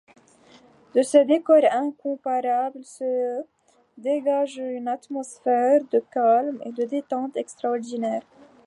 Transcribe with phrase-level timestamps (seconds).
[0.95, 3.43] De ce décor incomparable, se
[3.99, 8.23] dégage une atmosphère de calme et de détente extraordinaire.